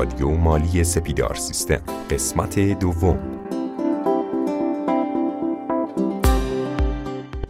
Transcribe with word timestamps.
رادیو 0.00 0.30
مالی 0.30 0.84
سپیدار 0.84 1.34
سیستم. 1.34 1.80
قسمت 2.10 2.58
دوم. 2.58 3.18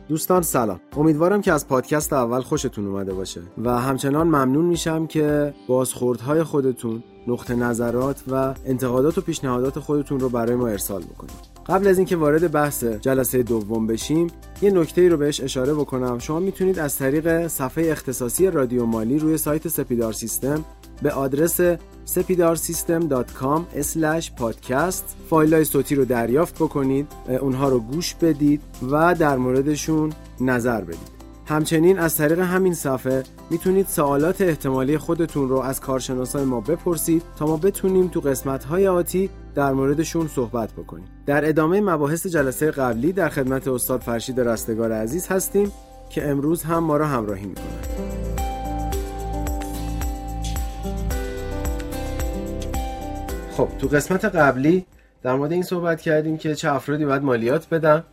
دوستان 0.08 0.42
سلام. 0.42 0.80
امیدوارم 0.96 1.40
که 1.40 1.52
از 1.52 1.68
پادکست 1.68 2.12
اول 2.12 2.40
خوشتون 2.40 2.86
اومده 2.86 3.14
باشه 3.14 3.40
و 3.58 3.80
همچنان 3.80 4.26
ممنون 4.26 4.64
میشم 4.64 5.06
که 5.06 5.54
بازخوردهای 5.66 6.42
خودتون 6.42 7.02
نقطه 7.26 7.54
نظرات 7.54 8.22
و 8.30 8.54
انتقادات 8.66 9.18
و 9.18 9.20
پیشنهادات 9.20 9.78
خودتون 9.78 10.20
رو 10.20 10.28
برای 10.28 10.56
ما 10.56 10.68
ارسال 10.68 11.02
بکنید. 11.02 11.49
قبل 11.70 11.86
از 11.86 11.98
اینکه 11.98 12.16
وارد 12.16 12.52
بحث 12.52 12.84
جلسه 12.84 13.42
دوم 13.42 13.86
بشیم 13.86 14.26
یه 14.62 14.70
نکته 14.70 15.00
ای 15.00 15.08
رو 15.08 15.16
بهش 15.16 15.40
اشاره 15.40 15.74
بکنم. 15.74 16.18
شما 16.18 16.38
می‌تونید 16.40 16.78
از 16.78 16.96
طریق 16.96 17.46
صفحه 17.46 17.90
اختصاصی 17.90 18.50
رادیو 18.50 18.86
مالی 18.86 19.18
روی 19.18 19.38
سایت 19.38 19.68
سپیدار 19.68 20.12
سیستم 20.12 20.64
به 21.02 21.10
آدرس 21.10 21.60
sepidarsystem.com 22.06 23.60
podcast 24.40 25.04
فایل 25.30 25.54
های 25.54 25.64
صوتی 25.64 25.94
رو 25.94 26.04
دریافت 26.04 26.54
بکنید 26.54 27.06
اونها 27.40 27.68
رو 27.68 27.80
گوش 27.80 28.14
بدید 28.14 28.60
و 28.90 29.14
در 29.14 29.36
موردشون 29.36 30.12
نظر 30.40 30.80
بدید. 30.80 31.19
همچنین 31.50 31.98
از 31.98 32.16
طریق 32.16 32.38
همین 32.38 32.74
صفحه 32.74 33.22
می‌تونید 33.50 33.86
سوالات 33.86 34.40
احتمالی 34.40 34.98
خودتون 34.98 35.48
رو 35.48 35.58
از 35.58 35.80
کارشناسای 35.80 36.44
ما 36.44 36.60
بپرسید 36.60 37.22
تا 37.38 37.46
ما 37.46 37.56
بتونیم 37.56 38.08
تو 38.08 38.20
قسمت 38.20 38.64
های 38.64 38.88
آتی 38.88 39.30
در 39.54 39.72
موردشون 39.72 40.28
صحبت 40.28 40.72
بکنیم. 40.72 41.04
در 41.26 41.48
ادامه 41.48 41.80
مباحث 41.80 42.26
جلسه 42.26 42.70
قبلی 42.70 43.12
در 43.12 43.28
خدمت 43.28 43.68
استاد 43.68 44.00
فرشید 44.00 44.40
رستگار 44.40 44.92
عزیز 44.92 45.28
هستیم 45.28 45.72
که 46.10 46.28
امروز 46.28 46.62
هم 46.62 46.78
ما 46.78 46.96
را 46.96 47.06
همراهی 47.06 47.46
می‌کنند 47.46 47.86
خب 53.56 53.68
تو 53.78 53.88
قسمت 53.88 54.24
قبلی 54.24 54.86
در 55.22 55.34
مورد 55.34 55.52
این 55.52 55.62
صحبت 55.62 56.00
کردیم 56.00 56.38
که 56.38 56.54
چه 56.54 56.72
افرادی 56.72 57.04
باید 57.04 57.22
مالیات 57.22 57.68
بدن. 57.68 58.04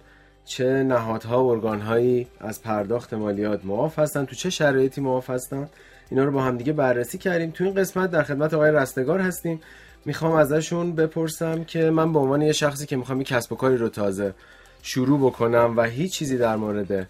چه 0.48 0.84
نهادها 0.84 1.44
و 1.44 1.48
ارگانهایی 1.48 2.28
از 2.40 2.62
پرداخت 2.62 3.14
مالیات 3.14 3.66
معاف 3.66 4.00
هستن 4.00 4.26
تو 4.26 4.36
چه 4.36 4.50
شرایطی 4.50 5.02
معاف 5.02 5.30
هستن؟ 5.30 5.70
اینا 6.10 6.24
رو 6.24 6.32
با 6.32 6.42
هم 6.44 6.58
دیگه 6.58 6.74
بررسی 6.74 7.18
کردیم. 7.18 7.52
تو 7.52 7.64
این 7.64 7.74
قسمت 7.74 8.12
در 8.12 8.24
خدمت 8.24 8.54
آقای 8.54 8.72
رستگار 8.72 9.20
هستیم. 9.20 9.62
می‌خوام 10.06 10.32
ازشون 10.32 10.96
بپرسم 10.96 11.64
که 11.64 11.90
من 11.90 12.14
به 12.14 12.20
عنوان 12.20 12.42
یه 12.42 12.52
شخصی 12.52 12.86
که 12.86 12.96
می‌خوام 12.96 13.18
یه 13.18 13.24
کسب 13.24 13.52
و 13.52 13.56
کاری 13.56 13.78
رو 13.78 13.90
تازه 13.90 14.34
شروع 14.82 15.20
بکنم 15.20 15.74
و 15.78 15.84
هیچ 15.84 16.14
چیزی 16.14 16.38
در 16.38 16.56
مورد 16.56 17.08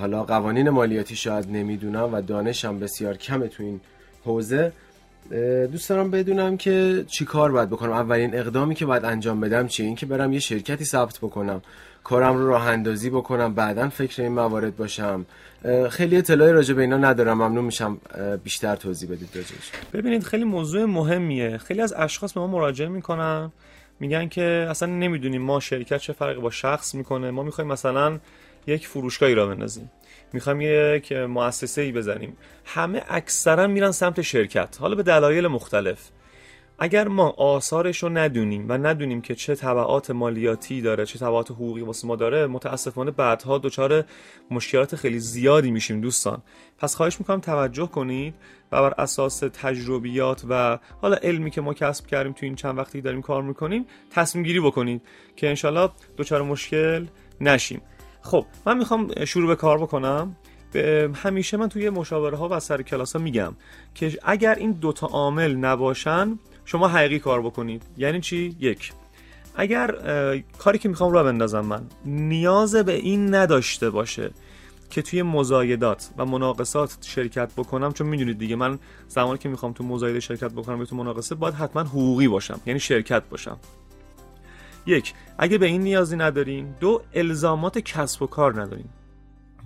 حالا 0.00 0.24
قوانین 0.24 0.70
مالیاتی 0.70 1.16
شاید 1.16 1.50
نمی‌دونم 1.50 2.14
و 2.14 2.20
دانشم 2.20 2.78
بسیار 2.78 3.16
کمه 3.16 3.48
تو 3.48 3.62
این 3.62 3.80
حوزه 4.24 4.72
دوست 5.72 5.88
دارم 5.88 6.10
بدونم 6.10 6.56
که 6.56 7.04
چی 7.08 7.24
کار 7.24 7.52
باید 7.52 7.70
بکنم. 7.70 7.92
اولین 7.92 8.38
اقدامی 8.38 8.74
که 8.74 8.86
باید 8.86 9.04
انجام 9.04 9.40
بدم 9.40 9.66
چیه؟ 9.66 9.86
این 9.86 9.94
که 9.94 10.06
برم 10.06 10.32
یه 10.32 10.40
شرکتی 10.40 10.84
ثبت 10.84 11.18
بکنم. 11.18 11.62
کارم 12.04 12.36
رو 12.36 12.48
راه 12.48 12.66
اندازی 12.66 13.10
بکنم 13.10 13.54
بعدا 13.54 13.88
فکر 13.88 14.22
این 14.22 14.32
موارد 14.32 14.76
باشم. 14.76 15.26
خیلی 15.90 16.16
اطلاعی 16.16 16.52
راجع 16.52 16.74
به 16.74 16.82
اینا 16.82 16.96
ندارم. 16.96 17.42
ممنون 17.42 17.64
میشم. 17.64 17.98
بیشتر 18.44 18.76
توضیح 18.76 19.10
بدید 19.10 19.28
راجعش 19.34 19.72
ببینید 19.92 20.22
خیلی 20.22 20.44
موضوع 20.44 20.84
مهمیه. 20.84 21.58
خیلی 21.58 21.80
از 21.82 21.94
اشخاص 21.96 22.32
به 22.32 22.40
ما 22.40 22.46
مراجعه 22.46 22.88
می‌کنن. 22.88 23.52
میگن 24.00 24.28
که 24.28 24.66
اصلا 24.70 24.88
نمی‌دونیم 24.88 25.42
ما 25.42 25.60
شرکت 25.60 25.98
چه 25.98 26.12
فرقی 26.12 26.40
با 26.40 26.50
شخص 26.50 26.94
می‌کنه. 26.94 27.30
ما 27.30 27.42
می‌خوایم 27.42 27.70
مثلا 27.70 28.18
یک 28.66 28.86
فروشگاهی 28.86 29.34
را 29.34 29.46
بندازیم. 29.46 29.90
می‌خوایم 30.32 30.60
یک 30.60 31.12
مؤسسه 31.12 31.82
ای 31.82 31.92
بزنیم. 31.92 32.36
همه 32.64 33.02
اکثرا 33.08 33.66
میرن 33.66 33.90
سمت 33.90 34.22
شرکت. 34.22 34.76
حالا 34.80 34.94
به 34.94 35.02
دلایل 35.02 35.46
مختلف. 35.46 36.08
اگر 36.78 37.08
ما 37.08 37.30
آثارش 37.30 38.02
رو 38.02 38.08
ندونیم 38.08 38.66
و 38.68 38.72
ندونیم 38.72 39.20
که 39.20 39.34
چه 39.34 39.54
طبعات 39.54 40.10
مالیاتی 40.10 40.80
داره 40.80 41.06
چه 41.06 41.18
طبعات 41.18 41.50
حقوقی 41.50 41.80
واسه 41.80 42.08
ما 42.08 42.16
داره 42.16 42.46
متاسفانه 42.46 43.10
بعدها 43.10 43.58
دچار 43.58 44.04
مشکلات 44.50 44.96
خیلی 44.96 45.18
زیادی 45.18 45.70
میشیم 45.70 46.00
دوستان. 46.00 46.42
پس 46.78 46.94
خواهش 46.94 47.20
می‌کنم 47.20 47.40
توجه 47.40 47.86
کنید 47.86 48.34
و 48.72 48.82
بر 48.82 48.94
اساس 48.98 49.38
تجربیات 49.38 50.42
و 50.48 50.78
حالا 51.02 51.16
علمی 51.16 51.50
که 51.50 51.60
ما 51.60 51.74
کسب 51.74 52.06
کردیم 52.06 52.32
تو 52.32 52.46
این 52.46 52.54
چند 52.54 52.78
وقتی 52.78 53.00
داریم 53.00 53.22
کار 53.22 53.42
می‌کنیم 53.42 53.86
تصمیم 54.10 54.44
گیری 54.44 54.60
بکنید 54.60 55.02
که 55.36 55.48
انشالله 55.48 55.88
دچار 56.18 56.42
مشکل 56.42 57.06
نشیم. 57.40 57.80
خب 58.22 58.46
من 58.66 58.78
می‌خوام 58.78 59.24
شروع 59.24 59.48
به 59.48 59.56
کار 59.56 59.78
بکنم. 59.78 60.36
همیشه 61.14 61.56
من 61.56 61.68
توی 61.68 61.90
مشاوره 61.90 62.36
ها 62.36 62.48
و 62.50 62.60
سر 62.60 62.82
کلاس 62.82 63.16
ها 63.16 63.22
میگم 63.22 63.54
که 63.94 64.18
اگر 64.22 64.54
این 64.54 64.72
دوتا 64.72 65.06
عامل 65.06 65.54
نباشن 65.54 66.38
شما 66.64 66.88
حقیقی 66.88 67.18
کار 67.18 67.42
بکنید. 67.42 67.82
یعنی 67.96 68.20
چی؟ 68.20 68.56
یک 68.60 68.92
اگر 69.54 69.94
کاری 70.58 70.78
که 70.78 70.88
می‌خوام 70.88 71.12
را 71.12 71.24
بندازم 71.24 71.60
من 71.60 71.82
نیاز 72.04 72.76
به 72.76 72.92
این 72.92 73.34
نداشته 73.34 73.90
باشه 73.90 74.30
که 74.90 75.02
توی 75.02 75.22
مزایدات 75.22 76.10
و 76.18 76.24
مناقصات 76.24 76.98
شرکت 77.00 77.52
بکنم 77.56 77.92
چون 77.92 78.06
می‌دونید 78.06 78.38
دیگه 78.38 78.56
من 78.56 78.78
زمانی 79.08 79.38
که 79.38 79.48
می‌خوام 79.48 79.72
تو 79.72 79.84
مزایده 79.84 80.20
شرکت 80.20 80.52
بکنم 80.52 80.78
یا 80.78 80.84
تو 80.84 80.96
مناقصه 80.96 81.34
باید 81.34 81.54
حتما 81.54 81.82
حقوقی 81.82 82.28
باشم. 82.28 82.60
یعنی 82.66 82.80
شرکت 82.80 83.22
باشم. 83.30 83.58
یک 84.86 85.14
اگه 85.38 85.58
به 85.58 85.66
این 85.66 85.82
نیازی 85.82 86.16
ندارین. 86.16 86.74
دو 86.80 87.02
الزامات 87.14 87.78
کسب 87.78 88.22
و 88.22 88.26
کار 88.26 88.62
ندارین. 88.62 88.88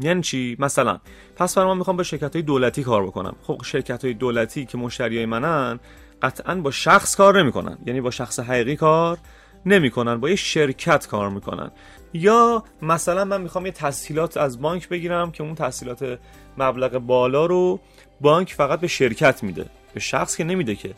یعنی 0.00 0.22
چی؟ 0.22 0.56
مثلا 0.58 0.98
پس 1.36 1.58
من 1.58 1.76
می‌خوام 1.76 1.96
با 1.96 2.02
شرکت 2.02 2.32
های 2.36 2.42
دولتی 2.42 2.82
کار 2.82 3.06
بکنم. 3.06 3.36
خب 3.42 3.60
شرکت 3.64 4.04
های 4.04 4.14
دولتی 4.14 4.66
که 4.66 4.78
مشتریای 4.78 5.26
منن 5.26 5.80
قطعا 6.22 6.54
با 6.54 6.70
شخص 6.70 7.16
کار 7.16 7.42
نمی‌کنن. 7.42 7.78
یعنی 7.86 8.00
با 8.00 8.10
شخص 8.10 8.40
حقیقی 8.40 8.76
کار 8.76 9.18
نمی‌کنن. 9.66 10.20
با 10.20 10.30
یه 10.30 10.36
شرکت 10.36 11.06
کار 11.06 11.30
می‌کنن. 11.30 11.70
یا 12.12 12.64
مثلا 12.82 13.24
من 13.24 13.40
می‌خوام 13.40 13.66
یه 13.66 13.72
تسهیلات 13.72 14.36
از 14.36 14.60
بانک 14.60 14.88
بگیرم 14.88 15.30
که 15.30 15.42
اون 15.42 15.54
تسهیلات 15.54 16.18
مبلغ 16.58 16.98
بالا 16.98 17.46
رو 17.46 17.80
بانک 18.20 18.54
فقط 18.54 18.80
به 18.80 18.86
شرکت 18.86 19.42
میده. 19.42 19.66
به 19.94 20.00
شخص 20.00 20.36
که 20.36 20.44
نمیده 20.44 20.74
که. 20.74 20.94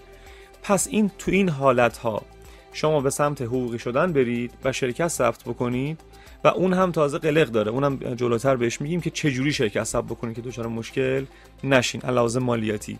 پس 0.62 0.88
این 0.90 1.10
تو 1.18 1.30
این 1.30 1.48
حالت 1.48 1.96
ها 1.96 2.22
شما 2.72 3.00
به 3.00 3.10
سمت 3.10 3.42
حقوقی 3.42 3.78
شدن 3.78 4.12
برید 4.12 4.50
و 4.64 4.72
شرکت 4.72 5.08
ثبت 5.08 5.42
بکنید 5.44 6.00
و 6.44 6.48
اون 6.48 6.72
هم 6.72 6.92
تازه 6.92 7.18
قلق 7.18 7.48
داره. 7.48 7.70
اونم 7.70 7.96
جلوتر 7.96 8.56
بهش 8.56 8.80
میگیم 8.80 9.00
که 9.00 9.10
چجوری 9.10 9.52
شرکت 9.52 9.84
ثبت 9.84 10.04
بکنید 10.04 10.36
که 10.36 10.42
دچار 10.42 10.66
مشکل 10.66 11.24
نشین. 11.64 12.00
علاوه 12.00 12.38
مالیاتی. 12.38 12.98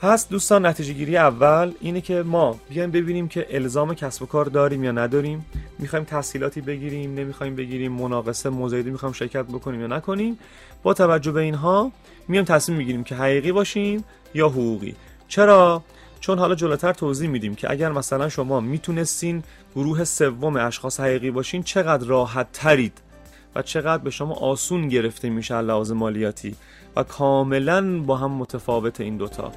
پس 0.00 0.28
دوستان 0.28 0.66
نتیجه 0.66 0.92
گیری 0.92 1.16
اول 1.16 1.72
اینه 1.80 2.00
که 2.00 2.22
ما 2.22 2.60
بیایم 2.70 2.90
ببینیم 2.90 3.28
که 3.28 3.46
الزام 3.50 3.94
کسب 3.94 4.22
و 4.22 4.26
کار 4.26 4.44
داریم 4.44 4.84
یا 4.84 4.92
نداریم. 4.92 5.46
می‌خوایم 5.78 6.04
تحصیلاتی 6.04 6.60
بگیریم 6.60 7.14
نمی‌خوایم 7.14 7.56
بگیریم 7.56 7.92
مناقصه 7.92 8.50
مزایده 8.50 8.90
می‌خوایم 8.90 9.12
شرکت 9.12 9.44
بکنیم 9.44 9.80
یا 9.80 9.86
نکنیم. 9.86 10.38
با 10.82 10.94
توجه 10.94 11.32
به 11.32 11.40
اینها 11.40 11.92
میایم 12.28 12.44
تصمیم 12.44 12.78
می‌گیریم 12.78 13.04
که 13.04 13.14
حقیقی 13.14 13.52
باشیم 13.52 14.04
یا 14.34 14.48
حقوقی. 14.48 14.94
چرا؟ 15.28 15.82
چون 16.20 16.38
حالا 16.38 16.54
جلوتر 16.54 16.92
توضیح 16.92 17.28
میدیم 17.28 17.54
که 17.54 17.70
اگر 17.70 17.92
مثلا 17.92 18.28
شما 18.28 18.60
می‌تونستین 18.60 19.42
گروه 19.74 20.04
سوم 20.04 20.56
اشخاص 20.56 21.00
حقیقی 21.00 21.30
باشین 21.30 21.62
چقدر 21.62 22.06
راحت 22.06 22.46
ترید 22.52 23.00
و 23.54 23.62
چقدر 23.62 24.02
به 24.02 24.10
شما 24.10 24.34
آسون 24.34 24.88
گرفته 24.88 25.28
میشه 25.28 25.60
لحاظ 25.60 25.92
مالیاتی 25.92 26.56
و 26.96 27.02
کاملا 27.02 28.00
با 28.00 28.16
هم 28.16 28.30
متفاوت 28.30 29.00
این 29.00 29.16
دوتا. 29.16 29.52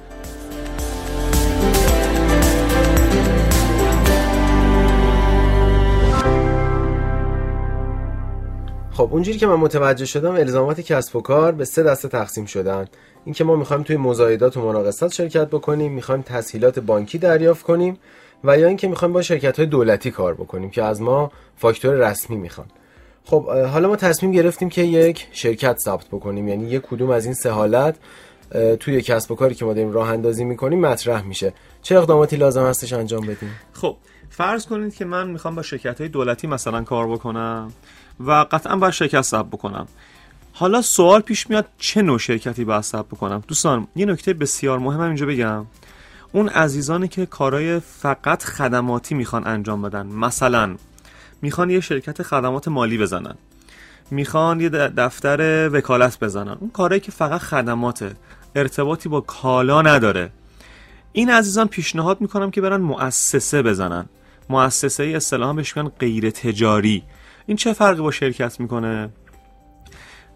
خب 8.92 9.08
اونجوری 9.12 9.38
که 9.38 9.46
من 9.46 9.54
متوجه 9.54 10.04
شدم 10.04 10.34
الزامات 10.34 10.80
کسب 10.80 11.16
و 11.16 11.20
کار 11.20 11.52
به 11.52 11.64
سه 11.64 11.82
دسته 11.82 12.08
تقسیم 12.08 12.46
شدن. 12.46 12.86
اینکه 13.24 13.44
ما 13.44 13.56
می‌خوایم 13.56 13.82
توی 13.82 13.96
مزایدات 13.96 14.56
و 14.56 14.60
مناقصات 14.66 15.12
شرکت 15.12 15.46
بکنیم 15.46 15.92
می‌خوایم 15.92 16.22
تسهیلات 16.22 16.78
بانکی 16.78 17.18
دریافت 17.18 17.62
کنیم 17.62 17.98
و 18.44 18.58
یا 18.58 18.66
اینکه 18.66 18.88
می‌خوایم 18.88 19.14
با 19.14 19.22
شرکت 19.22 19.58
های 19.58 19.66
دولتی 19.66 20.10
کار 20.10 20.34
بکنیم 20.34 20.70
که 20.70 20.82
از 20.82 21.00
ما 21.00 21.32
فاکتور 21.56 21.94
رسمی 21.94 22.36
می‌خوان. 22.36 22.66
خب 23.24 23.48
حالا 23.48 23.88
ما 23.88 23.96
تصمیم 23.96 24.32
گرفتیم 24.32 24.68
که 24.68 24.82
یک 24.82 25.26
شرکت 25.32 25.78
ثبت 25.78 26.06
بکنیم. 26.12 26.48
یعنی 26.48 26.64
یک 26.64 26.82
کدوم 26.82 27.10
از 27.10 27.24
این 27.24 27.34
سه 27.34 27.50
حالت 27.50 27.96
توی 28.80 29.02
کسب 29.02 29.32
و 29.32 29.34
کاری 29.34 29.54
که 29.54 29.64
ما 29.64 29.74
داریم 29.74 29.92
راه 29.92 30.08
اندازی 30.08 30.44
می‌کنیم 30.44 30.80
مطرح 30.80 31.22
میشه. 31.22 31.52
چه 31.82 31.98
اقداماتی 31.98 32.36
لازم 32.36 32.66
هستش 32.66 32.92
انجام 32.92 33.20
بدیم؟ 33.20 33.50
خب 33.72 33.96
فرض 34.30 34.66
کنید 34.66 34.94
که 34.94 35.04
من 35.04 35.30
می‌خوام 35.30 35.54
با 35.54 35.62
شرکت 35.62 36.00
های 36.00 36.08
دولتی 36.08 36.46
مثلا 36.46 36.82
کار 36.82 37.08
بکنم. 37.08 37.72
و 38.20 38.30
قطعا 38.50 38.76
باید 38.76 38.92
شرکت 38.92 39.22
ثبت 39.22 39.46
بکنم. 39.46 39.86
حالا 40.52 40.82
سوال 40.82 41.20
پیش 41.20 41.50
میاد 41.50 41.66
چه 41.78 42.02
نوع 42.02 42.18
شرکتی 42.18 42.64
باید 42.64 42.82
ثبت 42.82 43.06
بکنم؟ 43.06 43.42
دوستان 43.48 43.86
یه 43.96 44.06
نکته 44.06 44.32
بسیار 44.32 44.78
مهم 44.78 45.00
اینجا 45.00 45.26
بگم. 45.26 45.66
اون 46.32 46.48
عزیزانی 46.48 47.08
که 47.08 47.26
کارای 47.26 47.80
فقط 47.80 48.42
خدماتی 48.42 49.14
می‌خوان 49.14 49.46
انجام 49.46 49.82
بدن. 49.82 50.06
مثلا 50.06 50.76
می‌خوان 51.42 51.70
یه 51.70 51.80
شرکت 51.80 52.22
خدمات 52.22 52.68
مالی 52.68 52.98
بزنن. 52.98 53.34
می‌خوان 54.10 54.60
یه 54.60 54.68
دفتر 54.68 55.68
وکالت 55.72 56.18
بزنن. 56.20 56.56
اون 56.60 56.70
کارهایی 56.70 57.00
که 57.00 57.12
فقط 57.12 57.40
خدماته. 57.40 58.16
ارتباطی 58.54 59.08
با 59.08 59.20
کالا 59.20 59.82
نداره. 59.82 60.30
این 61.12 61.30
عزیزان 61.30 61.68
پیشنهاد 61.68 62.20
می‌کنم 62.20 62.50
که 62.50 62.60
برن 62.60 62.80
مؤسسه 62.80 63.62
بزنن. 63.62 64.06
مؤسسه 64.48 65.02
ای 65.02 65.14
اصطلاحا 65.14 65.52
بهش 65.52 65.76
میگن 65.76 65.88
غیر 65.88 66.30
تجاری 66.30 67.02
این 67.46 67.56
چه 67.56 67.72
فرقی 67.72 68.02
با 68.02 68.10
شرکت 68.10 68.60
می‌کنه؟ 68.60 69.10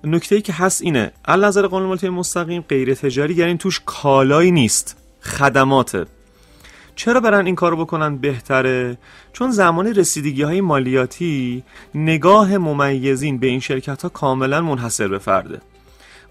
نکته 0.05 0.35
ای 0.35 0.43
که 0.43 0.53
هست 0.53 0.83
اینه 0.83 1.13
از 1.25 1.41
نظر 1.41 1.67
قانون 1.67 1.89
مالیاتی 1.89 2.09
مستقیم 2.11 2.65
غیر 2.69 2.95
تجاری 2.95 3.35
یعنی 3.35 3.57
توش 3.57 3.81
کالایی 3.87 4.51
نیست 4.51 4.97
خدماته. 5.21 6.07
چرا 6.97 7.21
برن 7.21 7.47
این 7.47 7.55
کارو 7.55 7.77
بکنن 7.77 8.17
بهتره؟ 8.17 8.99
چون 9.33 9.51
زمان 9.51 9.87
رسیدگی 9.95 10.43
های 10.43 10.61
مالیاتی 10.61 11.63
نگاه 11.95 12.59
ممیزین 12.59 13.39
به 13.39 13.47
این 13.47 13.61
شرکت 13.61 14.03
ها 14.03 14.09
کاملا 14.09 14.61
منحصر 14.61 15.09
به 15.09 15.19
فرده. 15.19 15.61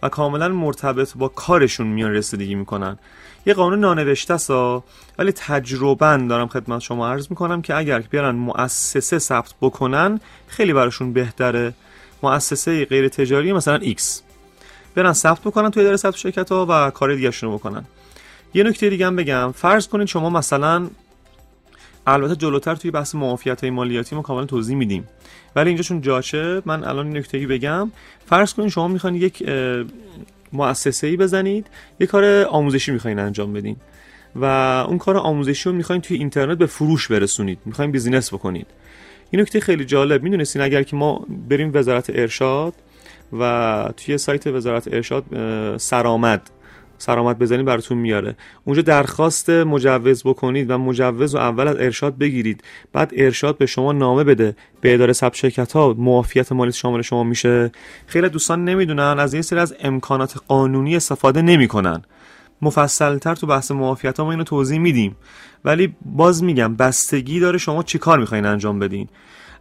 و 0.04 0.10
کاملا 0.10 0.48
مرتبط 0.48 1.14
با 1.18 1.28
کارشون 1.28 1.88
میان 1.88 2.12
رسیدگی 2.12 2.56
می‌کنن. 2.56 2.98
یه 3.46 3.54
قانون 3.54 3.80
نانوشته 3.80 4.38
سا 4.38 4.84
ولی 5.20 5.32
تجربا 5.32 6.18
دارم 6.18 6.48
خدمت 6.48 6.82
شما 6.82 7.10
عرض 7.10 7.28
می‌کنم 7.30 7.62
که 7.62 7.76
اگر 7.76 8.00
بیارن 8.00 8.36
مؤسسه 8.36 9.20
ثبت 9.20 9.54
بکنن 9.62 10.20
خیلی 10.48 10.74
براشون 10.74 11.14
بهتره. 11.14 11.74
مؤسسه 12.24 12.86
غیر 12.86 13.08
تجاری 13.08 13.54
مثلا 13.54 13.80
X. 13.80 14.02
برن 14.96 15.14
ثبت 15.14 15.40
بکنن 15.42 15.72
توی 15.72 15.82
اداره 15.82 15.98
ثبت 15.98 16.16
شرکت 16.16 16.52
ها 16.52 16.66
و 16.70 16.90
کار 16.92 17.16
دیگه 17.16 17.32
بکنن. 17.44 17.86
یه 18.54 18.64
نکته 18.64 18.90
دیگه 18.90 19.08
هم 19.08 19.16
بگم. 19.16 19.52
فرض 19.52 19.88
کنید 19.88 20.08
شما 20.08 20.30
مثلا 20.30 20.88
البته 22.08 22.36
جلوتر 22.36 22.76
توی 22.76 22.92
بحث 22.92 23.16
معافیت 23.16 23.62
های 23.62 23.70
مالیاتی 23.70 24.16
ما 24.16 24.22
کاملا 24.22 24.46
توضیح 24.46 24.76
میدیم. 24.76 25.08
ولی 25.56 25.70
اینجا 25.70 25.84
چون 25.84 26.02
جاچه 26.02 26.62
من 26.66 26.84
الان 26.84 27.18
نکته 27.18 27.48
بگم. 27.48 27.92
فرض 28.26 28.54
کنید 28.54 28.70
شما 28.70 28.88
می‌خواین 28.88 29.16
یک 29.16 29.44
مؤسسه 30.54 31.08
ای 31.08 31.18
بزنید 31.18 31.68
یک 32.00 32.10
کار 32.10 32.46
آموزشی 32.46 32.92
می‌خواین 32.92 33.20
انجام 33.20 33.54
بدین 33.54 33.76
و 34.36 34.46
اون 34.88 34.98
کار 34.98 35.18
آموزشی 35.18 35.70
رو 35.70 35.76
می‌خواین 35.76 36.02
توی 36.02 36.18
اینترنت 36.18 36.58
به 36.58 36.66
فروش 36.66 37.08
برسونید 37.08 37.60
می‌خواین 37.66 37.92
بیزینس 37.92 38.34
بکنید. 38.34 38.68
این 39.32 39.42
نکته 39.42 39.60
خیلی 39.60 39.86
جالب 39.86 40.24
می‌دونستین 40.24 40.62
اگر 40.62 40.84
که 40.84 40.96
ما 40.96 41.26
بریم 41.50 41.72
وزارت 41.74 42.10
ارشاد 42.10 42.74
و 43.40 43.90
توی 43.98 44.18
سایت 44.18 44.48
وزارت 44.48 44.94
ارشاد 44.94 45.24
سرآمد 45.78 46.50
سرآمد 46.98 47.40
بزنید 47.40 47.66
براتون 47.66 47.98
میاره. 47.98 48.36
اونجا 48.66 48.82
درخواست 48.82 49.50
مجوز 49.50 50.24
بکنید 50.24 50.72
و 50.72 50.78
مجوز 50.78 51.36
رو 51.36 51.42
اول 51.42 51.68
از 51.68 51.76
ارشاد 51.76 52.18
بگیرید. 52.18 52.64
بعد 52.94 53.12
ارشاد 53.18 53.58
به 53.58 53.66
شما 53.66 53.92
نامه 53.92 54.24
بده. 54.24 54.56
به 54.82 54.94
اداره 54.94 55.14
ثبت 55.14 55.36
شرکت 55.36 55.72
ها 55.72 55.96
معافیت 55.98 56.52
مالی 56.52 56.72
شامل 56.72 57.02
شما 57.02 57.24
میشه. 57.24 57.72
خیلی 58.08 58.30
دوستان 58.30 58.66
نمی‌دونن 58.66 59.16
از 59.20 59.34
این 59.34 59.42
سری 59.42 59.60
از 59.60 59.76
امکانات 59.80 60.36
قانونی 60.48 60.96
استفاده 60.96 61.42
نمی‌کنن. 61.42 62.02
مفصلتر 62.62 63.36
تو 63.36 63.48
بحث 63.48 63.72
معافیت 63.72 64.20
ها 64.20 64.26
ما 64.26 64.32
اینو 64.32 64.44
توضیح 64.44 64.80
میدیم. 64.80 65.16
ولی 65.66 65.96
باز 66.06 66.44
میگم 66.44 66.76
بستگی 66.76 67.40
داره 67.40 67.58
شما 67.58 67.84
چی 67.84 67.98
کار 67.98 68.20
می‌خواین 68.20 68.46
انجام 68.46 68.80
بدین. 68.80 69.08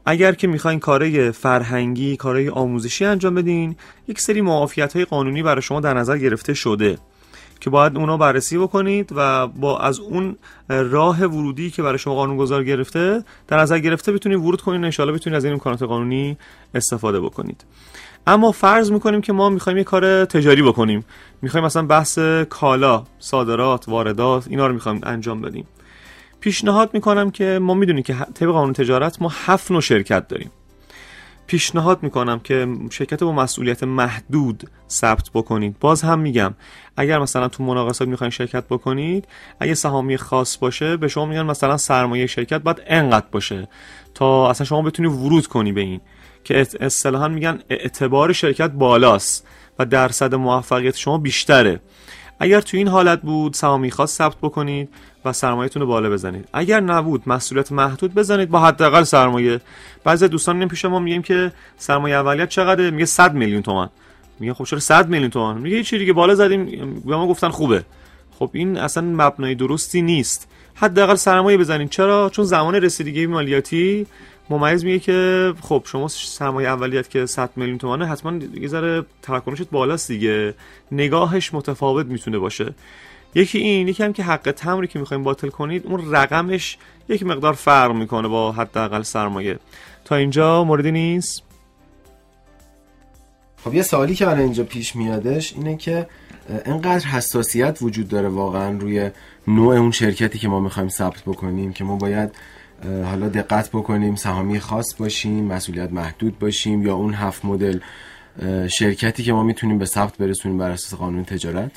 اگر 0.06 0.32
که 0.32 0.46
می‌خواین 0.46 0.78
کارهای 0.78 1.30
فرهنگی 1.30 2.16
کارهای 2.16 2.48
آموزشی 2.48 3.04
انجام 3.04 3.34
بدین 3.34 3.76
یک 4.08 4.20
سری 4.20 4.40
معافیت 4.40 4.92
های 4.92 5.04
قانونی 5.04 5.42
برای 5.42 5.62
شما 5.62 5.80
در 5.80 5.94
نظر 5.94 6.18
گرفته 6.18 6.54
شده. 6.54 6.98
که 7.64 7.70
باید 7.70 7.96
اونا 7.96 8.16
بررسی 8.16 8.58
بکنید 8.58 9.12
و 9.16 9.46
با 9.46 9.78
از 9.78 10.00
اون 10.00 10.36
راه 10.68 11.24
ورودی 11.24 11.70
که 11.70 11.82
برای 11.82 11.98
شما 11.98 12.14
قانون 12.14 12.36
گذار 12.36 12.64
گرفته 12.64 13.24
در 13.48 13.58
نظر 13.58 13.78
گرفته 13.78 14.12
بتونید 14.12 14.38
ورود 14.38 14.60
کنید 14.60 15.00
ان 15.00 15.12
بتونید 15.12 15.36
از 15.36 15.44
این 15.44 15.52
امکانات 15.52 15.82
قانونی 15.82 16.36
استفاده 16.74 17.20
بکنید. 17.20 17.64
اما 18.26 18.52
فرض 18.52 18.90
می‌کنیم 18.90 19.20
که 19.20 19.32
ما 19.32 19.48
می‌خوایم 19.48 19.78
یه 19.78 19.84
کار 19.84 20.24
تجاری 20.24 20.62
بکنیم. 20.62 21.04
می‌خوایم 21.42 21.66
مثلا 21.66 21.86
بحث 21.86 22.18
کالا 22.48 23.04
صادرات 23.18 23.88
واردات 23.88 24.48
اینا 24.48 24.66
رو 24.66 24.74
می‌خوایم 24.74 25.00
انجام 25.02 25.40
بدیم. 25.40 25.66
پیشنهاد 26.40 26.90
می‌کنم 26.94 27.30
که 27.30 27.58
ما 27.62 27.74
می‌دونیم 27.74 28.02
که 28.02 28.14
طبق 28.34 28.48
قانون 28.48 28.72
تجارت 28.72 29.22
ما 29.22 29.32
هفت 29.44 29.70
نوع 29.70 29.80
شرکت 29.80 30.28
داریم. 30.28 30.50
پیشنهاد 31.46 32.02
می‌کنم 32.02 32.38
که 32.40 32.68
شرکت 32.90 33.22
با 33.22 33.32
مسئولیت 33.32 33.82
محدود 33.82 34.70
ثبت 34.90 35.30
بکنید. 35.34 35.78
باز 35.80 36.02
هم 36.02 36.18
میگم 36.18 36.54
اگر 36.96 37.18
مثلا 37.18 37.48
تو 37.48 37.62
مناقصات 37.62 38.08
می‌خواین 38.08 38.30
شرکت 38.30 38.64
بکنید 38.64 39.28
اگه 39.60 39.74
سهامی 39.74 40.16
خاص 40.16 40.58
باشه 40.58 40.96
به 40.96 41.08
شما 41.08 41.26
میگن 41.26 41.42
مثلا 41.42 41.76
سرمایه 41.76 42.26
شرکت 42.26 42.60
باید 42.60 42.82
انقدر 42.86 43.26
باشه 43.32 43.68
تا 44.14 44.50
اصلا 44.50 44.64
شما 44.64 44.82
بتونی 44.82 45.08
ورود 45.08 45.46
کنی 45.46 45.72
به 45.72 45.80
این. 45.80 46.00
که 46.44 46.66
اصطلاحا 46.80 47.28
میگن 47.28 47.58
اعتبار 47.70 48.32
شرکت 48.32 48.70
بالاست 48.70 49.46
و 49.78 49.84
درصد 49.84 50.34
موفقیت 50.34 50.96
شما 50.96 51.18
بیشتره. 51.18 51.80
اگر 52.38 52.60
تو 52.60 52.76
این 52.76 52.88
حالت 52.88 53.22
بود 53.22 53.54
سهامی 53.54 53.90
خاص 53.90 54.16
ثبت 54.16 54.36
بکنید 54.42 54.88
و 55.24 55.32
سرمایهتون 55.32 55.82
رو 55.82 55.88
بالا 55.88 56.10
بزنید. 56.10 56.48
اگر 56.52 56.80
نبود 56.80 57.22
مسئولیت 57.26 57.72
محدود 57.72 58.14
بزنید 58.14 58.50
با 58.50 58.60
حداقل 58.60 59.02
سرمایه. 59.02 59.60
بعضی 60.04 60.28
دوستان 60.28 60.56
میگن 60.56 60.68
پیش 60.68 60.84
ما 60.84 60.98
میگیم 60.98 61.22
که 61.22 61.52
سرمایه 61.78 62.16
اولیت 62.16 62.48
چقدره؟ 62.48 62.90
میگه 62.90 63.04
100 63.04 63.34
میلیون 63.34 63.62
تومان. 63.62 63.90
میگه 64.40 64.54
خب 64.54 64.64
چرا 64.64 64.78
100 64.78 65.08
میلیون 65.08 65.30
تومان؟ 65.30 65.58
میگه 65.58 65.82
چی 65.82 65.98
دیگه؟ 65.98 66.12
بالا 66.12 66.34
زدیم 66.34 66.64
به 67.06 67.16
ما 67.16 67.26
گفتن 67.26 67.48
خوبه. 67.48 67.84
خب 68.38 68.50
این 68.52 68.76
اصلا 68.76 69.02
مبنای 69.02 69.54
درستی 69.54 70.02
نیست. 70.02 70.48
حداقل 70.74 71.14
سرمایه 71.14 71.58
بزنید. 71.58 71.90
چرا؟ 71.90 72.30
چون 72.30 72.44
زمان 72.44 72.74
رسیدگی 72.74 73.26
مالیاتی 73.26 74.06
ممیز 74.50 74.84
میگه 74.84 74.98
که 74.98 75.52
خب 75.60 75.82
شما 75.86 76.08
سرمایه 76.08 76.68
اولیت 76.68 77.10
که 77.10 77.26
100 77.26 77.50
میلیون 77.56 77.78
تومانه 77.78 78.06
حتما 78.06 78.38
یه 78.54 78.68
ذره 78.68 79.04
تراکنشت 79.22 79.70
بالاست 79.70 80.08
دیگه. 80.08 80.54
نگاهش 80.92 81.54
متفاوت 81.54 82.06
می‌تونه 82.06 82.38
باشه. 82.38 82.74
یکی 83.34 83.58
این 83.58 83.88
یکی 83.88 84.02
هم 84.02 84.12
که 84.12 84.22
حق 84.22 84.50
تمری 84.56 84.86
که 84.86 84.98
می‌خوایم 84.98 85.22
باطل 85.22 85.48
کنید 85.48 85.86
اون 85.86 86.12
رقمش 86.14 86.78
یک 87.08 87.22
مقدار 87.22 87.52
فرق 87.52 87.92
می‌کنه 87.92 88.28
با 88.28 88.52
حداقل 88.52 89.02
سرمایه. 89.02 89.58
تا 90.04 90.16
اینجا 90.16 90.64
موردی 90.64 90.92
نیست؟ 90.92 91.42
خب 93.64 93.74
یه 93.74 93.82
سوالی 93.82 94.14
که 94.14 94.26
الان 94.28 94.40
اینجا 94.40 94.64
پیش 94.64 94.96
میادش 94.96 95.52
اینه 95.52 95.76
که 95.76 96.06
انقدر 96.64 97.06
حساسیت 97.06 97.78
وجود 97.82 98.08
داره 98.08 98.28
واقعا 98.28 98.78
روی 98.78 99.10
نوع 99.48 99.76
اون 99.76 99.90
شرکتی 99.90 100.38
که 100.38 100.48
ما 100.48 100.60
می‌خوایم 100.60 100.88
ثبت 100.88 101.22
بکنیم 101.22 101.72
که 101.72 101.84
ما 101.84 101.96
باید 101.96 102.30
حالا 102.84 103.28
دقت 103.28 103.68
بکنیم 103.68 104.14
سهامی 104.14 104.60
خاص 104.60 104.94
باشیم 104.98 105.44
مسئولیت 105.44 105.92
محدود 105.92 106.38
باشیم 106.38 106.86
یا 106.86 106.94
اون 106.94 107.14
هفت 107.14 107.44
مدل 107.44 107.78
شرکتی 108.68 109.22
که 109.22 109.32
ما 109.32 109.42
می‌تونیم 109.42 109.78
به 109.78 109.86
ثبت 109.86 110.18
برسونیم 110.18 110.58
بر 110.58 110.70
اساس 110.70 110.98
قانون 110.98 111.24
تجارت؟ 111.24 111.70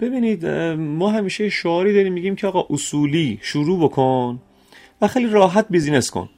ببینید 0.00 0.46
ما 0.76 1.10
همیشه 1.10 1.48
شعاری 1.48 1.94
داریم 1.94 2.12
میگیم 2.12 2.36
که 2.36 2.46
آقا 2.46 2.66
اصولی 2.70 3.38
شروع 3.42 3.84
بکن 3.84 4.40
و 5.02 5.08
خیلی 5.08 5.26
راحت 5.26 5.66
بیزینس 5.70 6.10
کن. 6.10 6.28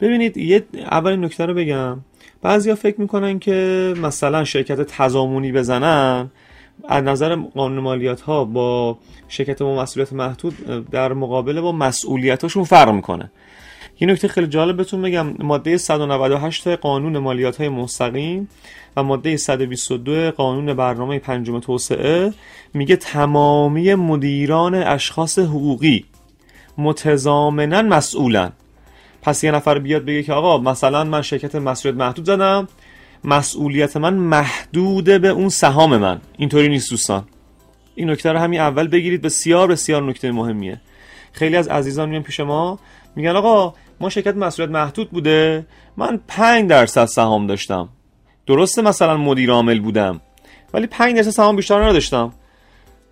ببینید 0.00 0.36
یه 0.36 0.64
اول 0.74 1.16
نکته 1.16 1.46
رو 1.46 1.54
بگم. 1.54 1.98
بعضیا 2.42 2.74
فکر 2.74 3.00
می‌کنن 3.00 3.38
که 3.38 3.94
مثلا 4.02 4.44
شرکت 4.44 4.80
تضامنی 4.80 5.52
بزنن 5.52 6.30
از 6.88 7.04
نظر 7.04 7.34
قانون 7.36 7.78
مالیات 7.78 8.20
ها 8.20 8.44
با 8.44 8.98
شرکت 9.28 9.62
با 9.62 9.82
مسئولیت 9.82 10.12
محدود 10.12 10.54
در 10.90 11.12
مقابله 11.12 11.60
با 11.60 11.72
مسئولیتاشون 11.72 12.64
فرق 12.64 12.90
می‌کنه. 12.90 13.30
یه 14.00 14.08
نکته 14.08 14.28
خیلی 14.28 14.46
جالب 14.46 14.76
بهتون 14.76 15.02
بگم 15.02 15.34
ماده 15.38 15.76
198 15.76 16.68
قانون 16.68 17.18
مالیات 17.18 17.56
های 17.56 17.68
مستقیم 17.68 18.48
و 18.96 19.02
ماده 19.02 19.36
122 19.36 20.30
قانون 20.30 20.74
برنامه 20.74 21.18
پنجم 21.18 21.60
توسعه 21.60 22.32
میگه 22.74 22.96
تمامی 22.96 23.94
مدیران 23.94 24.74
اشخاص 24.74 25.38
حقوقی 25.38 26.04
متضامنا 26.78 27.82
مسئولن. 27.82 28.52
پس 29.22 29.44
یه 29.44 29.50
نفر 29.50 29.78
بیاد 29.78 30.04
بگه 30.04 30.22
که 30.22 30.32
آقا 30.32 30.58
مثلا 30.58 31.04
من 31.04 31.22
شرکت 31.22 31.54
مسئولیت 31.54 32.00
محدود 32.00 32.24
زدم 32.24 32.68
مسئولیت 33.24 33.96
من 33.96 34.14
محدوده 34.14 35.18
به 35.18 35.28
اون 35.28 35.48
سهام 35.48 35.96
من. 35.96 36.20
اینطوری 36.38 36.68
نیست 36.68 36.90
دوستان. 36.90 37.24
این 37.94 38.10
نکته 38.10 38.32
رو 38.32 38.38
همین 38.38 38.60
اول 38.60 38.88
بگیرید. 38.88 39.22
بسیار 39.22 39.68
بسیار 39.68 40.02
نکته 40.02 40.32
مهمیه. 40.32 40.80
خیلی 41.32 41.56
از 41.56 41.68
عزیزان 41.68 42.08
میان 42.08 42.22
پیش 42.22 42.40
ما 42.40 42.78
میگن 43.16 43.36
آقا 43.36 43.74
ما 44.00 44.08
شرکت 44.10 44.36
مسئولیت 44.36 44.74
محدود 44.74 45.10
بوده. 45.10 45.66
من 45.96 46.20
5 46.28 46.70
درصد 46.70 47.04
سهام 47.04 47.46
داشتم. 47.46 47.88
درسته 48.46 48.82
مثلا 48.82 49.16
مدیر 49.16 49.50
عامل 49.50 49.80
بودم 49.80 50.20
ولی 50.74 50.86
5 50.86 51.16
درصد 51.16 51.30
سهام 51.30 51.56
بیشتر 51.56 51.88
نداشتم. 51.88 52.32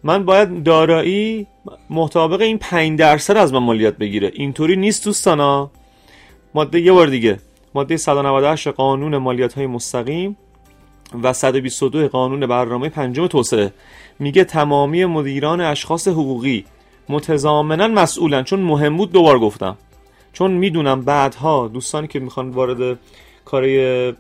من 0.03 0.25
باید 0.25 0.63
دارایی 0.63 1.47
مطابق 1.91 2.41
این 2.41 2.59
5 2.59 2.99
درصد 2.99 3.37
از 3.37 3.53
من 3.53 3.59
مالیات 3.59 3.97
بگیره. 3.97 4.31
اینطوری 4.35 4.77
نیست 4.77 5.05
دوستانا. 5.05 5.71
ماده 6.55 6.81
یه 6.81 6.93
بار 6.93 7.07
دیگه 7.07 7.39
ماده 7.77 7.97
198 7.97 8.69
قانون 8.69 9.17
مالیات 9.17 9.55
های 9.55 9.67
مستقیم 9.67 10.37
و 11.23 11.33
122 11.33 12.09
قانون 12.09 12.47
برنامه 12.47 12.89
پنجم 12.89 13.27
توسعه. 13.27 13.73
میگه 14.19 14.45
تمامی 14.45 15.05
مدیران 15.05 15.61
اشخاص 15.61 16.09
حقوقی 16.09 16.65
متضامنا 17.09 17.89
مسئولن 17.89 18.45
چون 18.45 18.61
مهم 18.61 18.97
بود 18.97 19.13
دوبار 19.13 19.39
گفتم. 19.39 19.77
چون 20.33 20.51
می‌دونم 20.51 21.01
بعدها 21.01 21.69
دوستانی 21.69 22.07
که 22.07 22.21
می‌خوان 22.21 22.51
وارد 22.51 22.99
کار 23.45 23.65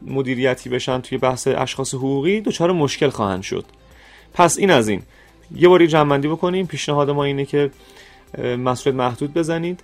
مدیریتی 0.03 0.71
بشن 0.71 1.01
توی 1.01 1.19
بحث 1.19 1.49
اشخاص 1.49 1.95
حقوقی 1.95 2.41
دچار 2.41 2.73
مشکل 2.73 3.09
خواهند 3.09 3.43
شد. 3.43 3.65
پس 4.35 4.59
این 4.59 4.71
از 4.71 4.89
این. 4.89 5.03
یه 5.57 5.69
باری 5.69 5.87
جمعندی 5.87 6.29
بکنیم. 6.29 6.67
پیشنهاد 6.67 7.11
ما 7.11 7.25
اینه 7.25 7.45
که 7.45 7.71
مسئولیت 8.39 8.99
محدود 9.01 9.35
بزنید. 9.35 9.81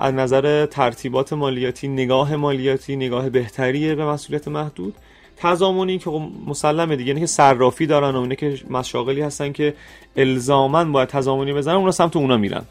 از 0.00 0.14
نظر 0.14 0.66
ترتیبات 0.66 1.32
مالیاتی 1.32 1.88
نگاه 1.88 2.36
مالیاتی 2.36 2.96
نگاه 2.96 3.30
بهتریه 3.30 3.94
به 3.94 4.04
مسئولیت 4.04 4.48
محدود. 4.48 4.94
تضامنی 5.36 5.98
که 5.98 6.10
خب 6.10 6.22
مسلمه 6.46 6.96
دیگه 6.96 7.20
که 7.20 7.26
صرافی 7.26 7.86
دارن 7.86 8.16
و 8.16 8.20
اینه 8.20 8.36
که 8.36 8.58
مشاغلی 8.70 9.20
هستن 9.20 9.52
که 9.52 9.74
الزاما 10.16 10.84
باید 10.84 11.08
تضامنی 11.08 11.52
بزنن 11.52 11.74
اونا 11.74 11.90
سمت 11.90 12.16
اونا 12.16 12.36
میرن. 12.36 12.62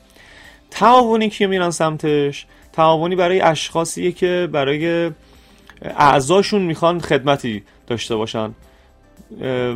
تعاونی 0.71 1.29
که 1.29 1.47
میرن 1.47 1.71
سمتش؟ 1.71 2.45
تعاونی 2.73 3.15
برای 3.15 3.41
اشخاصیه 3.41 4.11
که 4.11 4.49
برای 4.51 5.11
اعضاشون 5.81 6.61
می‌خوان 6.61 6.99
خدمتی 6.99 7.63
داشته 7.87 8.15
باشن. 8.15 8.53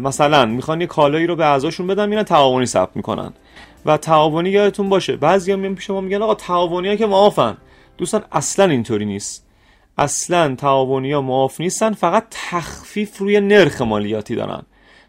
مثلا 0.01 0.45
می‌خوان 0.45 0.81
یه 0.81 0.87
کالایی 0.87 1.27
رو 1.27 1.35
به 1.35 1.45
اعضاشون 1.45 1.87
بدن 1.87 2.09
میرن 2.09 2.23
تعاونی 2.23 2.65
ثبت 2.65 2.95
می‌کنن. 2.95 3.33
و 3.85 3.97
تعاونی 3.97 4.49
یادتون 4.49 4.89
باشه 4.89 5.15
بعضیا 5.15 5.55
میان 5.55 5.75
پیش 5.75 5.89
ما 5.89 6.01
میگن 6.01 6.21
آقا 6.21 6.35
تعاونی 6.35 6.87
ها 6.87 6.95
که 6.95 7.05
معافن. 7.05 7.57
دوستان 7.97 8.23
اصلا 8.31 8.65
اینطوری 8.65 9.05
نیست. 9.05 9.45
اصلا 9.97 10.55
تعاونی 10.55 11.11
ها 11.11 11.21
معاف 11.21 11.61
نیستن 11.61 11.93
فقط 11.93 12.25
تخفیف 12.31 13.17
روی 13.17 13.39
نرخ 13.39 13.81
مالیاتی 13.81 14.35
دارن. 14.35 14.61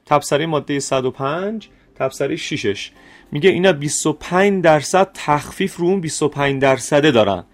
تبصره 0.06 0.46
ماده 0.46 0.80
105 0.80 1.68
تبصره 1.94 2.36
6 2.36 2.90
میگه 3.32 3.50
اینا 3.50 3.72
25 3.72 4.64
درصد 4.64 5.10
تخفیف 5.14 5.76
رو 5.76 5.86
اون 5.86 6.00
25 6.00 6.62
درصده 6.62 7.10
دارن. 7.10 7.44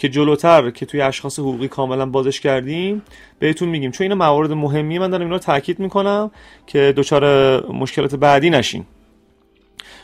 که 0.00 0.08
جلوتر 0.08 0.70
که 0.70 0.86
توی 0.86 1.00
اشخاص 1.00 1.38
حقوقی 1.38 1.68
کاملا 1.68 2.06
بازش 2.06 2.40
کردیم 2.40 3.02
بهتون 3.38 3.68
میگیم. 3.68 3.90
چون 3.90 4.04
اینا 4.04 4.14
موارد 4.14 4.52
مهمی 4.52 4.98
من 4.98 5.10
دارم 5.10 5.22
اینا 5.22 5.34
رو 5.34 5.38
تاکید 5.38 5.78
می‌کنم 5.78 6.30
که 6.66 6.94
دچار 6.96 7.24
مشکلات 7.72 8.14
بعدی 8.14 8.50
نشین. 8.50 8.84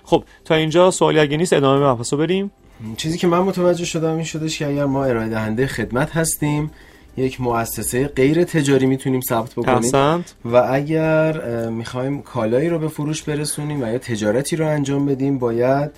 خب 0.05 0.25
تا 0.45 0.55
اینجا 0.55 0.91
سوالی 0.91 1.19
اگه 1.19 1.37
نیست 1.37 1.53
ادامه 1.53 1.87
مبحثو 1.87 2.17
بریم. 2.17 2.51
چیزی 2.97 3.19
که 3.19 3.27
من 3.27 3.39
متوجه 3.39 3.85
شدم 3.85 4.15
این 4.15 4.25
شدش 4.25 4.59
که 4.59 4.67
اگر 4.67 4.85
ما 4.85 5.05
ارائه 5.05 5.29
دهنده 5.29 5.67
خدمت 5.67 6.17
هستیم 6.17 6.71
یک 7.17 7.41
مؤسسه 7.41 8.09
غیر 8.09 8.45
تجاری 8.45 8.87
می‌تونیم 8.87 9.21
ثبت 9.21 9.53
بکنیم. 9.53 10.25
و 10.45 10.57
اگر 10.71 11.41
می‌خوایم 11.69 12.23
کالایی 12.23 12.69
رو 12.69 12.79
به 12.79 12.89
فروش 12.89 13.23
برسونیم 13.23 13.83
و 13.83 13.87
یا 13.87 13.99
تجارتی 13.99 14.57
رو 14.57 14.67
انجام 14.67 15.07
بدیم 15.07 15.39
باید 15.39 15.91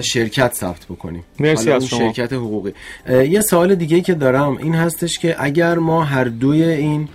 شرکت 0.00 0.54
ثبت 0.54 0.84
بکنیم. 0.84 1.24
مرسی 1.40 1.70
از 1.70 1.86
شما. 1.86 1.98
شرکت 1.98 2.32
حقوقی. 2.32 2.72
یه 3.08 3.40
سوال 3.40 3.74
دیگه 3.74 4.00
که 4.00 4.14
دارم 4.14 4.56
این 4.56 4.74
هستش 4.74 5.18
که 5.18 5.36
اگر 5.38 5.74
ما 5.74 6.04
هر 6.04 6.24
دوی 6.24 6.62
این 6.62 7.08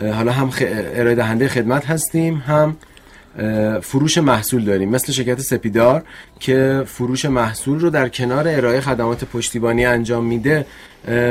حالا 0.00 0.32
هم 0.32 0.50
ارائه 0.60 1.14
دهنده 1.14 1.48
خدمت 1.48 1.86
هستیم 1.86 2.34
هم 2.46 2.76
فروش 3.82 4.18
محصول 4.18 4.64
داریم 4.64 4.88
مثل 4.88 5.12
شرکت 5.12 5.40
سپیدار 5.40 6.02
که 6.40 6.82
فروش 6.86 7.24
محصول 7.24 7.80
رو 7.80 7.90
در 7.90 8.08
کنار 8.08 8.48
ارائه 8.48 8.80
خدمات 8.80 9.24
پشتیبانی 9.24 9.84
انجام 9.84 10.24
میده 10.24 10.66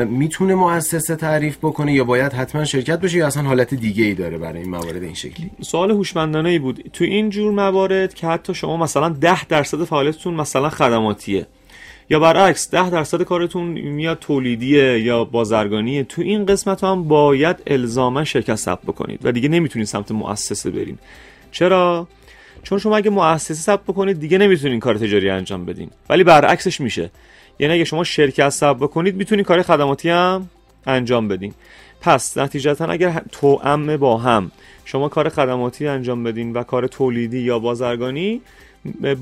می‌تونه 0.09 0.55
مؤسسه 0.55 1.15
تعریف 1.15 1.57
بکنه 1.57 1.93
یا 1.93 2.03
باید 2.03 2.33
حتما 2.33 2.65
شرکت 2.65 2.99
بشه 2.99 3.17
یا 3.17 3.27
اصلا 3.27 3.43
حالت 3.43 3.73
دیگه 3.73 4.03
ای 4.03 4.13
داره 4.13 4.37
برای 4.37 4.61
این 4.61 4.69
موارد 4.69 5.03
این 5.03 5.13
شکلی؟ 5.13 5.51
سوال 5.61 5.91
هوشمندانه 5.91 6.49
ای 6.49 6.59
بود. 6.59 6.89
تو 6.93 7.03
این 7.03 7.29
جور 7.29 7.51
موارد 7.51 8.13
که 8.13 8.27
حتی 8.27 8.53
شما 8.53 8.77
مثلا 8.77 9.09
10 9.09 9.45
درصد 9.45 9.83
فعالیتتون 9.83 10.33
مثلا 10.33 10.69
خدماتیه 10.69 11.45
یا 12.09 12.19
برعکس 12.19 12.71
10 12.71 12.89
درصد 12.89 13.21
کارتون 13.21 13.63
میاد 13.67 14.19
تولیدیه 14.19 14.99
یا 14.99 15.23
بازرگانیه 15.23 16.03
تو 16.03 16.21
این 16.21 16.45
قسمت 16.45 16.83
هم 16.83 17.03
باید 17.03 17.57
الزاما 17.67 18.23
شرکت 18.23 18.55
ثبت 18.55 18.81
بکنید 18.81 19.19
و 19.23 19.31
دیگه 19.31 19.49
نمی‌تونید 19.49 19.87
سمت 19.87 20.11
مؤسسه 20.11 20.71
برین. 20.71 20.97
چرا؟ 21.55 22.07
چون 22.63 22.79
شما 22.79 22.97
اگه 22.97 23.09
مؤسسه 23.09 23.53
ثبت 23.53 23.83
بکنید 23.83 24.19
دیگه 24.19 24.37
نمی‌تونین 24.37 24.79
کار 24.79 24.95
تجاری 24.97 25.29
انجام 25.29 25.65
بدین. 25.65 25.89
ولی 26.09 26.23
برعکسش 26.23 26.81
میشه. 26.81 27.11
یعنی 27.59 27.73
اگه 27.73 27.83
شما 27.83 28.03
شرکت 28.03 28.49
ثبت 28.49 28.77
بکنید 28.77 29.15
می‌تونید 29.15 29.45
کار 29.45 29.61
خدماتی 29.61 30.09
هم 30.09 30.49
انجام 30.87 31.27
بدین. 31.27 31.53
پس 32.01 32.37
نتیجتا 32.37 32.85
اگر 32.85 33.21
توأم 33.31 33.97
با 33.97 34.17
هم 34.17 34.51
شما 34.85 35.09
کار 35.09 35.29
خدماتی 35.29 35.87
انجام 35.87 36.23
بدین 36.23 36.53
و 36.53 36.63
کار 36.63 36.87
تولیدی 36.87 37.39
یا 37.39 37.59
بازرگانی 37.59 38.41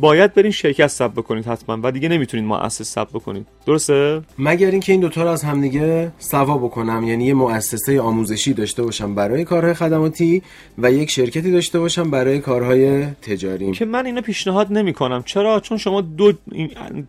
باید 0.01 0.33
برین 0.33 0.51
شرکت 0.51 0.87
ثبت 0.87 1.11
بکنید 1.11 1.45
حتما 1.45 1.79
و 1.83 1.91
دیگه 1.91 2.09
نمی‌تونید 2.09 2.45
مؤسسه 2.45 2.83
ثبت 2.83 3.09
بکنید. 3.09 3.47
درسته؟ 3.65 4.21
مگر 4.39 4.71
اینکه 4.71 4.91
این 4.91 5.01
دوتا 5.01 5.23
رو 5.23 5.29
از 5.29 5.43
همدیگه 5.43 6.11
سوا 6.19 6.57
بکنم 6.57 7.03
یعنی 7.07 7.25
یه 7.25 7.33
مؤسسه 7.33 8.01
آموزشی 8.01 8.53
داشته 8.53 8.83
باشم 8.83 9.15
برای 9.15 9.43
کارهای 9.43 9.73
خدماتی 9.73 10.41
و 10.77 10.91
یک 10.91 11.11
شرکتی 11.11 11.51
داشته 11.51 11.79
باشم 11.79 12.11
برای 12.11 12.39
کارهای 12.39 13.05
تجاری. 13.05 13.71
که 13.71 13.85
من 13.85 14.05
اینو 14.05 14.21
پیشنهاد 14.21 14.73
نمی 14.73 14.93
کنم 14.93 15.23
چرا؟ 15.23 15.59
چون 15.59 15.77
شما 15.77 16.01
دو 16.01 16.31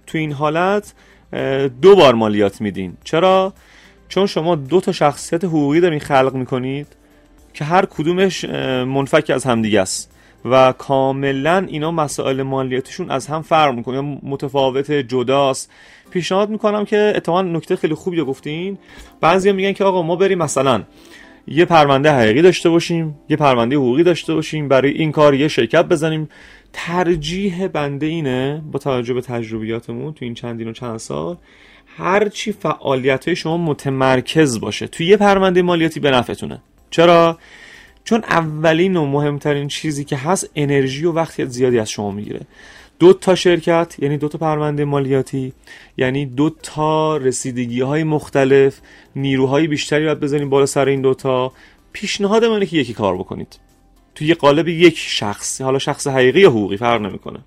تو 0.07 0.19
این 0.19 0.33
حالت 0.33 0.95
دو 1.83 1.97
بار 1.97 2.15
مالیات 2.15 2.61
میدین. 2.61 2.93
چرا؟ 3.05 3.53
چون 4.09 4.27
شما 4.27 4.55
دو 4.55 4.81
تا 4.81 4.93
شخصیت 4.93 5.45
حقوقی 5.45 5.81
دارین 5.81 6.01
خلق 6.01 6.35
می‌کنید 6.35 6.87
که 7.55 7.65
هر 7.65 7.87
کدومش 7.87 8.45
منفک 8.85 9.31
از 9.35 9.45
همدیگه 9.45 9.81
است. 9.81 10.11
و 10.45 10.73
کاملا 10.73 11.67
اینا 11.69 11.91
مسائل 11.91 12.43
مالیاتشون 12.43 13.11
از 13.11 13.27
هم 13.27 13.43
فرق 13.43 13.75
می‌کنه. 13.75 14.19
متفاوت 14.23 14.93
جداست. 14.93 15.71
پیشنهاد 16.11 16.51
می‌کنم 16.51 16.85
که 16.85 17.13
اتفاقا 17.17 17.43
نکته 17.43 17.77
خیلی 17.77 17.95
خوبی 17.95 18.23
گفتین. 18.23 18.79
بعضیا 19.21 19.53
میگن 19.53 19.73
که 19.73 19.85
آقا 19.85 20.03
ما 20.03 20.17
بریم 20.17 20.39
مثلا 20.39 20.83
یه 21.47 21.65
پرونده 21.65 22.13
حقیقی 22.13 22.43
داشته 22.43 22.71
باشیم 22.71 23.19
یه 23.29 23.37
پرونده 23.37 23.77
حقوقی 23.77 24.03
داشته 24.03 24.35
باشیم 24.35 24.69
برای 24.69 24.91
این 24.91 25.13
کار 25.13 25.35
یه 25.35 25.49
شرکت 25.49 25.85
بزنیم. 25.85 26.29
ترجیح 26.73 27.67
بنده 27.67 28.07
اینه 28.07 28.63
با 28.73 28.79
توجه 28.79 29.15
به 29.15 29.21
تجربیاتمون 29.21 30.13
تو 30.13 30.25
این 30.25 30.35
چندین 30.35 30.69
و 30.69 30.73
چند 30.73 30.97
سال 30.97 31.37
هرچی 31.97 32.53
فعالیت 32.53 33.25
های 33.25 33.37
شما 33.37 33.57
متمرکز 33.57 34.61
باشه 34.61 34.87
توی 34.87 35.07
یه 35.07 35.17
پرونده 35.17 35.63
مالیاتی 35.63 36.01
به 36.01 36.11
نفعتونه. 36.11 36.63
چرا؟ 36.91 37.39
چون 38.05 38.25
اولین 38.25 38.97
و 38.97 39.07
مهمترین 39.07 39.69
چیزی 39.69 40.05
که 40.05 40.17
هست 40.17 40.51
انرژی 40.57 41.05
و 41.05 41.13
وقتی 41.13 41.47
زیادی 41.47 41.79
از 41.79 41.91
شما 41.91 42.11
می‌گیره. 42.11 42.41
دو 42.99 43.13
تا 43.13 43.35
شرکت 43.35 43.97
یعنی 43.99 44.19
دو 44.19 44.29
تا 44.29 44.39
پرونده 44.39 44.85
مالیاتی 44.85 45.53
یعنی 45.97 46.27
دو 46.27 46.51
تا 46.63 47.17
رسیدگی 47.17 47.81
های 47.81 48.05
مختلف 48.05 48.81
نیروهای 49.17 49.67
بیشتری 49.67 50.05
باید 50.05 50.21
بزنیم 50.21 50.51
بالا 50.51 50.67
سر 50.67 50.89
این 50.89 51.01
دوتا 51.01 51.53
پیشنهاد 51.93 52.45
منه 52.45 52.67
که 52.67 52.77
یکی 52.77 52.95
کار 52.95 53.17
بکنید. 53.17 53.59
توی 54.15 54.35
قالب 54.35 54.69
یک 54.69 54.99
شخص 54.99 55.61
حالا 55.61 55.79
شخص 55.79 56.07
حقیقی 56.07 56.41
یا 56.41 56.51
حقوقی 56.51 56.77
فرق 56.77 57.01
نمی‌کنه. 57.01 57.39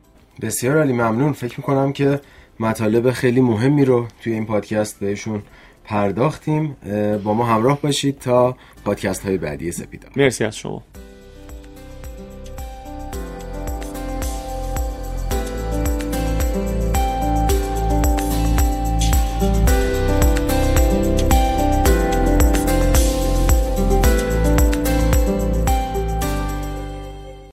بسیار 0.42 0.82
علی 0.82 0.94
ممنون. 0.94 1.34
فکر 1.34 1.54
می‌کنم 1.58 1.94
که 1.94 2.20
مطالب 2.60 3.12
خیلی 3.12 3.42
مهمی 3.42 3.86
رو 3.86 4.08
توی 4.22 4.34
این 4.34 4.46
پادکست 4.46 5.00
بهشون 5.00 5.42
پرداختیم. 5.84 6.78
با 7.24 7.34
ما 7.34 7.46
همراه 7.46 7.82
باشید 7.82 8.20
تا 8.20 8.58
پادکست 8.86 9.26
های 9.26 9.38
بعدی 9.38 9.72
سپیدار 9.72 10.12
مرسی 10.16 10.44
از 10.44 10.58
شما. 10.58 10.84